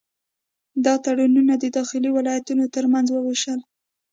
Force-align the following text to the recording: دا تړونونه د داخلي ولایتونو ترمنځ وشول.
دا 0.85 0.93
تړونونه 1.05 1.53
د 1.57 1.65
داخلي 1.77 2.09
ولایتونو 2.13 2.63
ترمنځ 2.75 3.07
وشول. 3.11 3.59